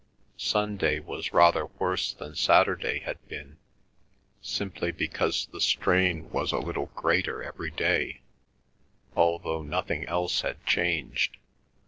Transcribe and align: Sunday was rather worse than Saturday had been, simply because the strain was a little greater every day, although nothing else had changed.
Sunday 0.37 0.99
was 0.99 1.31
rather 1.31 1.67
worse 1.67 2.11
than 2.11 2.33
Saturday 2.33 3.01
had 3.01 3.23
been, 3.27 3.57
simply 4.41 4.91
because 4.91 5.45
the 5.45 5.61
strain 5.61 6.27
was 6.31 6.51
a 6.51 6.57
little 6.57 6.87
greater 6.95 7.43
every 7.43 7.69
day, 7.69 8.21
although 9.15 9.61
nothing 9.61 10.03
else 10.07 10.41
had 10.41 10.65
changed. 10.65 11.37